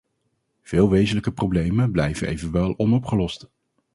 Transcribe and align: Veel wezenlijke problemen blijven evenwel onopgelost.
Veel 0.61 0.89
wezenlijke 0.89 1.31
problemen 1.31 1.91
blijven 1.91 2.27
evenwel 2.27 2.73
onopgelost. 2.77 3.49